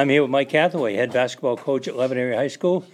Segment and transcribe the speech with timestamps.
[0.00, 2.86] I'm here with Mike Hathaway, head basketball coach at Leavitt Area High School.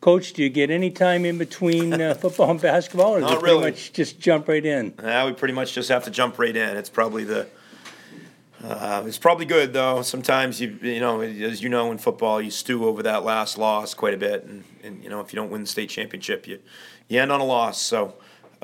[0.00, 3.40] Coach, do you get any time in between uh, football and basketball, or Not it
[3.40, 4.94] pretty much just jump right in?
[5.02, 6.76] Yeah, we pretty much just have to jump right in.
[6.76, 7.48] It's probably the.
[8.62, 10.02] Uh, it's probably good though.
[10.02, 13.92] Sometimes you you know as you know in football you stew over that last loss
[13.92, 16.60] quite a bit, and, and you know if you don't win the state championship you
[17.08, 17.82] you end on a loss.
[17.82, 18.14] So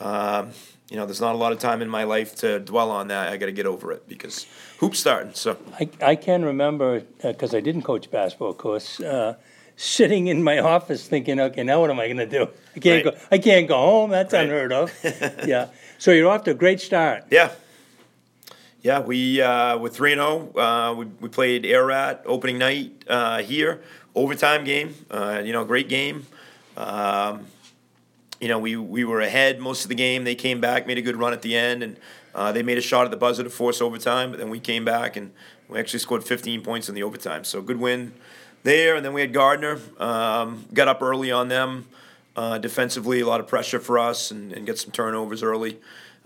[0.00, 0.50] um,
[0.90, 3.32] you know there's not a lot of time in my life to dwell on that.
[3.32, 4.46] I got to get over it because
[4.80, 5.34] hoops starting.
[5.34, 9.34] So I, I can remember, because I didn't coach basketball, of course, uh,
[9.76, 12.48] sitting in my office thinking, okay, now what am I going to do?
[12.74, 13.14] I can't Right.
[13.14, 13.20] go.
[13.30, 14.10] I can't go home.
[14.10, 14.42] That's Right.
[14.44, 14.92] unheard of.
[15.46, 15.68] yeah.
[15.98, 17.24] So you're off to a great start.
[17.30, 17.50] Yeah.
[18.82, 20.52] Yeah, we uh, were 3 0.
[20.56, 23.82] Uh, we, we played Ararat opening night uh, here,
[24.14, 24.94] overtime game.
[25.10, 26.26] Uh, you know, great game.
[26.78, 27.46] Um,
[28.40, 30.24] you know, we, we were ahead most of the game.
[30.24, 31.96] They came back, made a good run at the end, and
[32.34, 34.30] uh, they made a shot at the buzzer to force overtime.
[34.30, 35.32] But then we came back and
[35.68, 37.44] we actually scored 15 points in the overtime.
[37.44, 38.14] So good win
[38.62, 38.96] there.
[38.96, 39.78] And then we had Gardner.
[39.98, 41.86] Um, got up early on them
[42.36, 45.78] uh, defensively, a lot of pressure for us, and, and get some turnovers early.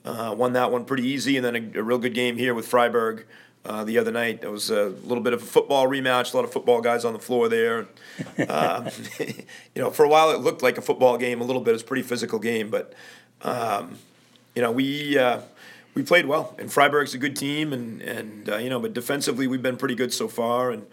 [0.05, 2.71] Uh, won that one pretty easy, and then a, a real good game here with
[2.71, 3.25] Fryeburg
[3.65, 4.41] uh, the other night.
[4.43, 6.33] It was a little bit of a football rematch.
[6.33, 7.87] A lot of football guys on the floor there.
[8.39, 9.35] Uh, you
[9.83, 11.41] know, for a while it looked like a football game.
[11.41, 11.71] A little bit.
[11.71, 12.93] It was a pretty physical game, but
[13.43, 13.99] um,
[14.55, 15.19] you know we.
[15.19, 15.41] Uh,
[15.97, 19.47] we played well, and Fryeburg's a good team, and and uh, you know, but defensively
[19.47, 20.87] we've been pretty good so far, and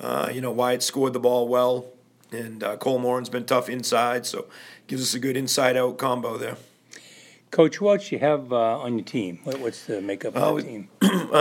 [0.00, 1.86] uh, you know Wyatt scored the ball well,
[2.32, 4.46] and uh, Cole Moran's been tough inside, so
[4.88, 6.56] gives us a good inside-out combo there.
[7.52, 9.38] Coach, who else you have uh, on your team?
[9.44, 10.88] What, what's the makeup of Oh, the team?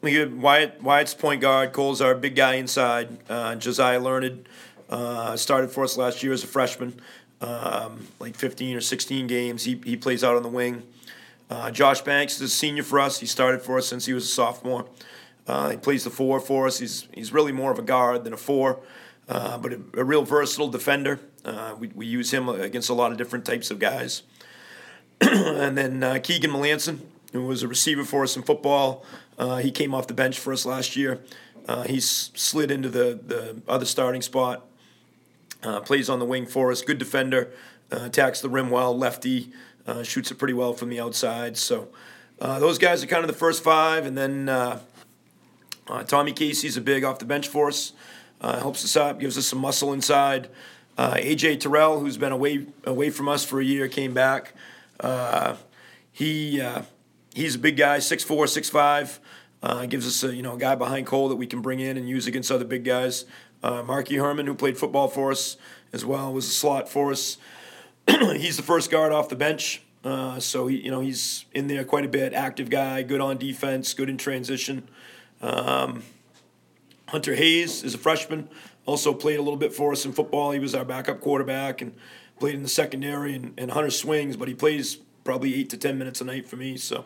[0.00, 0.82] We got Wyatt.
[0.82, 1.72] Wyatt's point guard.
[1.72, 3.18] Cole's our big guy inside.
[3.28, 4.48] Uh, Josiah Learned
[4.88, 7.00] uh, started for us last year as a freshman,
[7.40, 9.64] um, like 15 or 16 games.
[9.64, 10.84] He, he plays out on the wing.
[11.50, 13.18] Uh, Josh Banks is a senior for us.
[13.18, 14.86] He started for us since he was a sophomore.
[15.48, 16.78] Uh, he plays the four for us.
[16.78, 18.80] He's he's really more of a guard than a four,
[19.28, 21.18] uh, but a, a real versatile defender.
[21.44, 24.22] Uh, we, we use him against a lot of different types of guys.
[25.22, 27.00] and then Keegan Melanson,
[27.32, 29.04] who was a receiver for us in football.
[29.38, 31.20] Uh, he came off the bench for us last year.
[31.66, 34.66] Uh, he's slid into the, the other starting spot.
[35.62, 36.82] Uh, plays on the wing for us.
[36.82, 37.52] Good defender.
[37.92, 38.96] Uh, attacks the rim well.
[38.96, 39.52] Lefty.
[39.86, 41.56] Uh, shoots it pretty well from the outside.
[41.56, 41.88] So
[42.40, 44.06] uh, those guys are kind of the first five.
[44.06, 44.46] And then
[46.06, 47.92] Tommy Casey's a big off the bench for us.
[48.40, 49.18] Helps us out.
[49.18, 50.48] Gives us some muscle inside.
[50.98, 54.54] AJ Terrell, who's been away away from us for a year, came back.
[56.12, 56.60] He
[57.38, 59.18] he's a big guy, 6'4", 6'5".
[59.60, 61.96] Uh, gives us a you know a guy behind Cole that we can bring in
[61.96, 63.24] and use against other big guys.
[63.60, 65.56] Uh, Marky Herman, who played football for us
[65.92, 67.38] as well, was a slot for us.
[68.08, 71.82] he's the first guard off the bench, uh, so he you know he's in there
[71.82, 72.34] quite a bit.
[72.34, 74.88] Active guy, good on defense, good in transition.
[75.42, 76.04] Um,
[77.08, 78.48] Hunter Hayes is a freshman,
[78.86, 80.52] also played a little bit for us in football.
[80.52, 81.96] He was our backup quarterback and
[82.38, 83.34] played in the secondary.
[83.34, 86.56] And, and Hunter swings, but he plays probably eight to ten minutes a night for
[86.56, 86.78] me.
[86.78, 87.04] So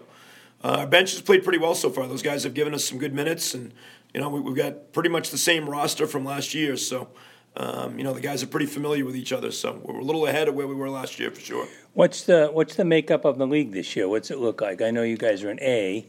[0.63, 2.07] uh, our bench has played pretty well so far.
[2.07, 3.73] Those guys have given us some good minutes, and
[4.15, 6.77] you know we, we've got pretty much the same roster from last year.
[6.77, 7.09] So.
[7.55, 10.27] Um, you know the guys are pretty familiar with each other, so we're a little
[10.27, 11.69] ahead of where we were last year for sure.
[11.93, 14.09] What's the what's the makeup of the league this year?
[14.09, 14.81] What's it look like?
[14.81, 16.07] I know you guys are in A.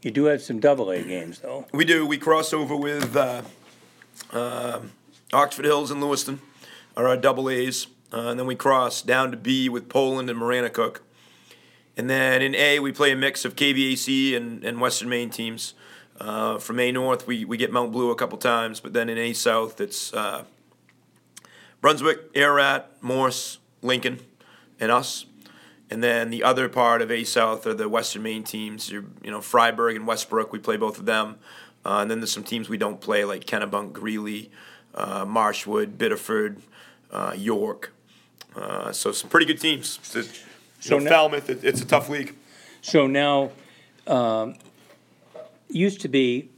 [0.00, 1.66] You do have some double A games though.
[1.74, 2.06] We do.
[2.06, 3.42] We cross over with uh,
[4.32, 4.80] uh,
[5.34, 6.40] Oxford Hills and Lewiston,
[6.96, 7.86] are our double A's.
[8.10, 11.00] Uh, and then we cross down to B with Poland and Maranacook.
[11.96, 15.74] And then in A, we play a mix of KVAC and, and Western Maine teams.
[16.18, 19.16] Uh, from A North, we, we get Mount Blue a couple times, but then in
[19.16, 20.44] A South, it's uh,
[21.80, 24.20] Brunswick, Ararat, Morse, Lincoln,
[24.78, 25.24] and us.
[25.90, 28.90] And then the other part of A South are the Western Maine teams.
[28.90, 30.52] You're, you know, Fryeburg and Westbrook.
[30.52, 31.36] We play both of them.
[31.84, 34.50] Uh, and then there's some teams we don't play, like Kennebunk, Greely,
[34.94, 36.58] uh, Marshwood, Biddeford,
[37.10, 37.92] uh, York.
[38.54, 39.98] Uh, so some pretty good teams.
[40.80, 42.34] So now- Falmouth, it, it's a tough league.
[42.82, 43.50] So now,
[44.06, 44.56] um,
[45.68, 46.48] used to be,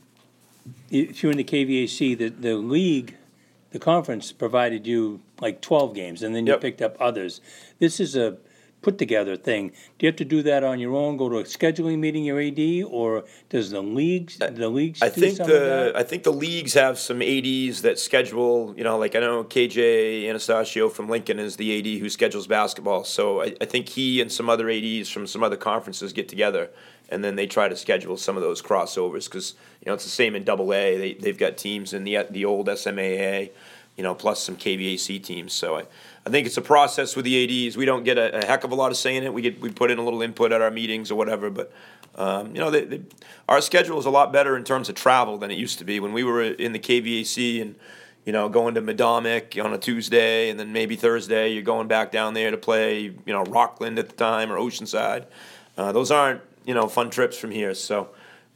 [0.91, 3.17] if you're in the KVAC, the, the league,
[3.73, 6.61] the conference provided you like twelve games, and then you Yep.
[6.61, 7.41] picked up others.
[7.79, 8.37] This is a
[8.83, 9.69] put-together thing.
[9.69, 12.41] Do you have to do that on your own, go to a scheduling meeting, your
[12.41, 15.93] AD, or does the leagues, the leagues I do think some the?
[15.95, 18.75] I think the leagues have some ads that schedule.
[18.77, 23.05] You know, like I know KJ Anastasio from Lincoln is the AD who schedules basketball.
[23.05, 26.71] So I, I think he and some other ads from some other conferences get together,
[27.09, 30.11] and then they try to schedule some of those crossovers because you know it's the
[30.11, 30.99] same in Double A.
[30.99, 33.51] They they've got teams in the the old SMAA,
[33.97, 35.53] you know, plus some KVAC teams.
[35.53, 35.85] So I.
[36.25, 37.77] I think it's a process with the ads.
[37.77, 39.35] We don't get a, a heck of a lot of say in it.
[39.35, 41.73] We get we put in a little input at our meetings or whatever, but
[42.15, 43.01] Um, you know, they, they,
[43.49, 45.99] our schedule is a lot better in terms of travel than it used to be
[45.99, 47.75] when we were in the KVAC and
[48.25, 52.13] you know going to Medomak on a Tuesday and then maybe Thursday you're going back
[52.13, 55.25] down there to play you know Rockland at the time or Oceanside.
[55.77, 57.75] Uh, those aren't you know fun trips from here.
[57.75, 58.11] So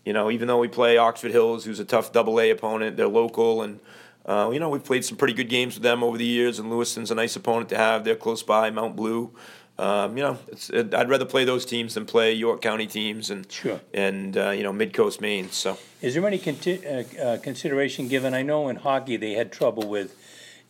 [0.05, 3.09] you know even though we play Oxford Hills, who's a tough Double A opponent, they're
[3.09, 3.81] local and.
[4.27, 6.69] Uh, you know, we've played some pretty good games with them over the years, and
[6.69, 8.03] Lewiston's a nice opponent to have.
[8.05, 9.33] They're close by, Mount Blue.
[9.79, 10.39] Um, you know,
[10.73, 13.79] it, I'd rather play those teams than play York County teams and Sure.
[13.93, 15.51] and uh, you know Mid Coast Maine.
[15.51, 19.53] So Is there any conti- uh, uh, consideration given, I know in hockey, they had
[19.53, 20.17] trouble with,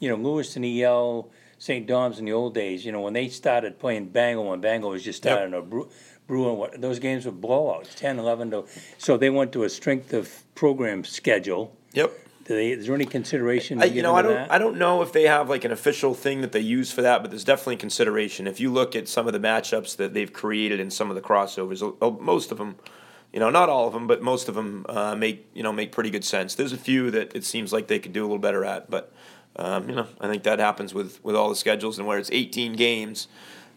[0.00, 1.86] you know, Lewiston EL, St.
[1.86, 5.04] Dom's in the old days, you know, when they started playing Bangor, when Bangor was
[5.04, 5.32] just Yep.
[5.34, 5.88] starting to brew,
[6.26, 8.64] brewing, what, those games were blowouts, 10, 11 to,
[8.98, 11.74] so they went to a strength of program schedule.
[11.94, 12.12] yep.
[12.46, 14.52] Do they, is there any consideration I, you know, I don't, that?
[14.52, 17.20] I don't know if they have like an official thing that they use for that,
[17.20, 18.46] but there's definitely consideration.
[18.46, 21.20] If you look at some of the matchups that they've created in some of the
[21.20, 21.82] crossovers,
[22.20, 22.76] most of them,
[23.32, 25.90] you know, not all of them, but most of them uh, make you know make
[25.90, 26.54] pretty good sense.
[26.54, 29.12] There's a few that it seems like they could do a little better at, but
[29.56, 32.30] um, you know, I think that happens with with all the schedules and where it's
[32.30, 33.26] 18 games.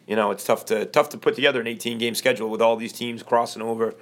[0.06, 2.76] You know, it's tough to tough to put together an 18 game schedule with all
[2.76, 3.96] these teams crossing over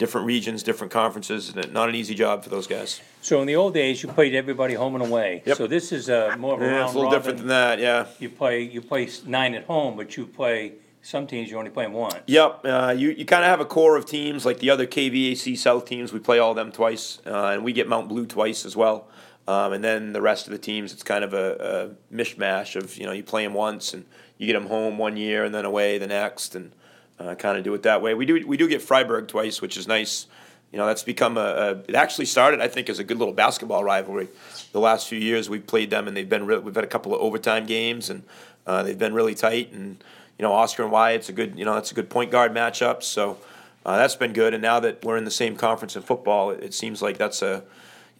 [0.00, 1.54] different regions, different conferences.
[1.54, 3.00] and Not an easy job for those guys.
[3.20, 5.42] So in the old days, you played everybody home and away.
[5.44, 5.56] Yep.
[5.58, 7.78] So this is uh, more of a Yeah, round it's a little different than that.
[7.78, 8.06] Yeah.
[8.18, 11.92] You play, you play nine at home, but you play, some teams you're only playing
[11.92, 12.18] one.
[12.26, 15.56] Yep, uh, you you kind of have a core of teams like the other KVAC
[15.56, 16.12] South teams.
[16.12, 19.08] We play all of them twice, uh, and we get Mount Blue twice as well.
[19.48, 22.98] Um, and then the rest of the teams, it's kind of a, a mishmash of
[22.98, 24.04] you know you play them once and
[24.36, 26.72] you get them home one year and then away the next, and
[27.20, 28.14] uh, kind of do it that way.
[28.14, 30.26] We do we do get Fryeburg twice, which is nice.
[30.72, 33.34] You know that's become a, a it actually started I think as a good little
[33.34, 34.28] basketball rivalry.
[34.72, 37.14] The last few years we've played them and they've been re- we've had a couple
[37.14, 38.22] of overtime games and
[38.66, 40.02] uh, they've been really tight and
[40.38, 43.02] you know Oscar and Wyatt's a good you know that's a good point guard matchup
[43.02, 43.36] so
[43.84, 46.62] uh, that's been good and now that we're in the same conference in football it,
[46.62, 47.64] it seems like that's a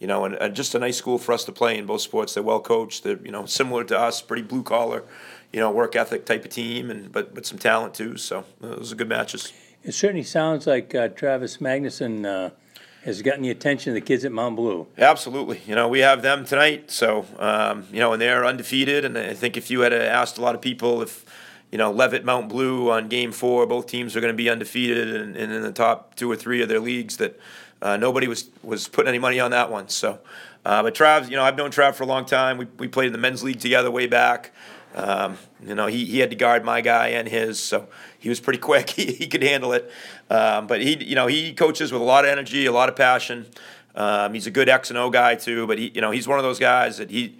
[0.01, 2.33] you know and, and just a nice school for us to play in both sports
[2.33, 5.05] they're well coached they're you know similar to us pretty blue collar
[5.53, 8.75] you know work ethic type of team and but but some talent too so uh,
[8.75, 9.53] those are good matches.
[9.83, 12.51] It certainly sounds like uh, Travis Magnuson uh,
[13.03, 14.85] has gotten the attention of the kids at Mount Blue.
[14.97, 15.59] Absolutely.
[15.65, 16.91] You know, we have them tonight.
[16.91, 19.05] So, um, you know, and they're undefeated.
[19.05, 21.25] And I think if you had asked a lot of people if,
[21.71, 25.15] you know, Leavitt, Mount Blue on game four, both teams are going to be undefeated
[25.15, 27.39] and, and in the top two or three of their leagues, that
[27.81, 29.89] uh, nobody was, was putting any money on that one.
[29.89, 30.19] So,
[30.65, 32.57] uh, but Trav, you know, I've known Trav for a long time.
[32.57, 34.51] We, we played in the men's league together way back.
[34.93, 37.87] Um, you know, he, he had to guard my guy and his, so
[38.19, 38.89] he was pretty quick.
[38.91, 39.91] He, he could handle it.
[40.29, 42.95] Um, but he, you know, he coaches with a lot of energy, a lot of
[42.95, 43.47] passion.
[43.95, 45.67] Um, he's a good X and O guy too.
[45.67, 47.37] But he, you know, he's one of those guys that he,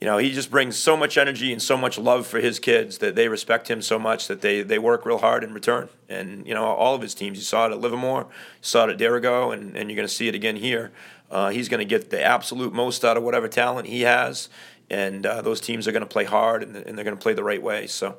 [0.00, 2.98] you know, he just brings so much energy and so much love for his kids
[2.98, 5.88] that they respect him so much that they, they work real hard in return.
[6.08, 8.28] And you know, all of his teams, you saw it at Livermore, you
[8.60, 10.92] saw it at Dirigo, and, and you're going to see it again here.
[11.30, 14.48] Uh, he's going to get the absolute most out of whatever talent he has,
[14.90, 17.32] and uh, those teams are going to play hard and, and they're going to play
[17.32, 17.86] the right way.
[17.86, 18.16] So,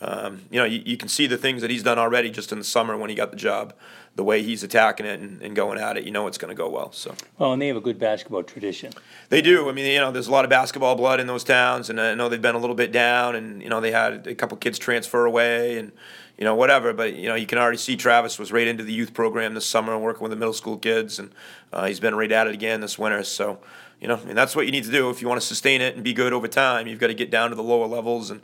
[0.00, 2.58] um, you know, you, you can see the things that he's done already just in
[2.58, 3.72] the summer when he got the job,
[4.14, 6.04] the way he's attacking it and, and going at it.
[6.04, 6.92] You know, it's going to go well.
[6.92, 7.14] So.
[7.38, 8.92] Well, and they have a good basketball tradition.
[9.30, 9.68] They do.
[9.68, 12.14] I mean, you know, there's a lot of basketball blood in those towns, and I
[12.14, 14.78] know they've been a little bit down, and you know, they had a couple kids
[14.78, 15.92] transfer away, and
[16.36, 16.92] you know, whatever.
[16.92, 19.66] But you know, you can already see Travis was right into the youth program this
[19.66, 21.30] summer, working with the middle school kids, and
[21.72, 23.22] uh, he's been right at it again this winter.
[23.24, 23.58] So,
[24.00, 25.94] you know, and that's what you need to do if you want to sustain it
[25.94, 26.86] and be good over time.
[26.86, 28.42] You've got to get down to the lower levels, and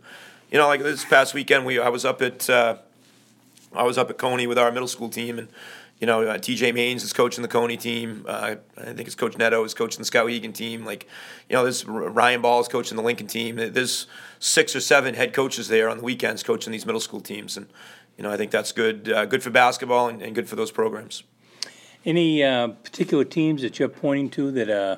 [0.52, 2.76] you know, like this past weekend, we I was up at uh,
[3.72, 5.48] I was up at Cony with our middle school team, and
[5.98, 8.26] you know, uh, TJ Maines is coaching the Cony team.
[8.28, 10.84] Uh, I think it's Coach Neto is coaching the Skowhegan team.
[10.84, 11.08] Like,
[11.48, 13.56] you know, R- Ryan Ball is coaching the Lincoln team.
[13.56, 14.06] There's
[14.40, 17.66] six or seven head coaches there on the weekends coaching these middle school teams, and
[18.18, 20.70] you know, I think that's good, uh, good for basketball and, and good for those
[20.70, 21.22] programs.
[22.04, 24.96] Any uh, particular teams that you're pointing to that uh,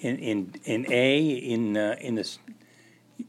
[0.00, 2.38] in in in A in uh, in the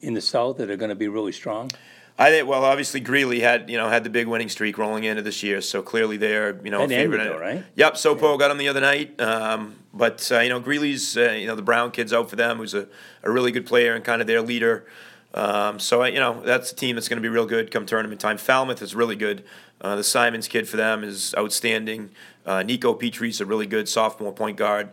[0.03, 1.71] in the South that are going to be really strong?
[2.17, 5.23] I think well, obviously Greely had you know had the big winning streak rolling into
[5.23, 7.23] this year, so clearly they're you know And a favorite.
[7.23, 7.63] though, right?
[7.75, 11.47] Yep, Sopo got them the other night, um, but uh, you know Greely's uh, you
[11.47, 12.87] know the Brown kid's out for them, who's a,
[13.23, 14.85] a really good player and kind of their leader.
[15.33, 18.21] Um, so you know that's a team that's going to be real good come tournament
[18.21, 18.37] time.
[18.37, 19.43] Falmouth is really good.
[19.81, 22.11] Uh, the Simons kid for them is outstanding.
[22.45, 24.89] Uh, Nico Petrie's a really good sophomore point guard.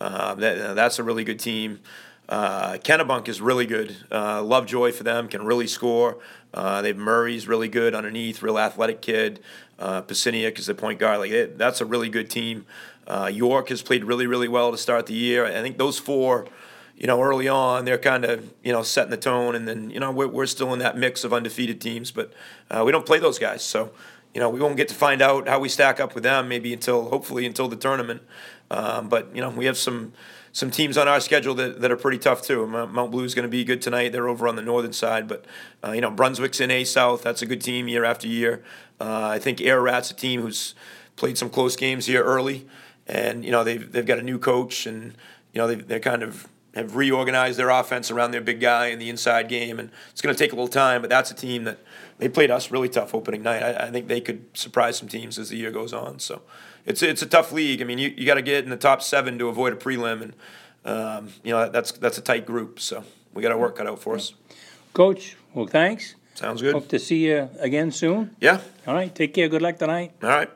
[0.00, 1.80] Uh, that, that's a really good team.
[2.28, 3.96] Uh, Kennebunk is really good.
[4.10, 6.18] Uh, Lovejoy for them can really score.
[6.52, 9.40] Uh, they have Murray's really good underneath, real athletic kid.
[9.78, 10.24] Uh, is
[10.66, 11.18] the point guard.
[11.18, 12.64] Like it, that's a really good team.
[13.06, 15.44] Uh, York has played really, really well to start the year.
[15.44, 16.46] I think those four,
[16.96, 20.00] you know, early on they're kind of you know setting the tone, and then you
[20.00, 22.32] know we're, we're still in that mix of undefeated teams, but
[22.70, 23.62] uh, we don't play those guys.
[23.62, 23.90] So
[24.34, 26.72] you know, we won't get to find out how we stack up with them maybe
[26.72, 28.22] until hopefully until the tournament.
[28.70, 30.12] Um, but you know, we have some
[30.54, 32.64] some teams on our schedule that, that are pretty tough too.
[32.64, 34.12] Mount, Blue is going to be good tonight.
[34.12, 35.44] They're over on the northern side, but
[35.84, 37.22] uh, you know, Brunswick's in A South.
[37.22, 38.62] That's a good team year after year.
[39.00, 40.76] Uh, I think Ararat's a team who's
[41.16, 42.68] played some close games here early,
[43.08, 45.16] and you know they've they've got a new coach, and
[45.52, 48.98] you know they they're kind of have reorganized their offense around their big guy in
[48.98, 51.00] the inside game, and it's going to take a little time.
[51.00, 51.78] But that's a team that
[52.18, 53.62] they played us really tough opening night.
[53.62, 56.18] I, I think they could surprise some teams as the year goes on.
[56.18, 56.42] So
[56.86, 57.80] it's it's a tough league.
[57.80, 60.22] I mean, you, you got to get in the top seven to avoid a prelim,
[60.22, 60.34] and
[60.84, 62.80] um, you know that's that's a tight group.
[62.80, 64.34] So we got our work cut out for us.
[64.92, 66.14] Coach, well, thanks.
[66.34, 66.74] Sounds good.
[66.74, 68.34] Hope to see you again soon.
[68.40, 68.60] Yeah.
[68.86, 69.48] All right, take care.
[69.48, 70.12] Good luck tonight.
[70.22, 70.50] All right.